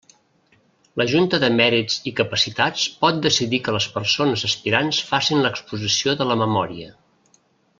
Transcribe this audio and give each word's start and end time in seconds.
La 1.01 1.05
Junta 1.11 1.39
de 1.43 1.49
Mèrits 1.59 1.97
i 2.11 2.13
Capacitats 2.21 2.87
pot 3.03 3.19
decidir 3.27 3.59
que 3.67 3.75
les 3.77 3.87
persones 3.99 4.47
aspirants 4.49 5.03
facin 5.11 5.45
l'exposició 5.45 6.17
de 6.23 6.29
la 6.33 6.43
memòria. 6.45 6.91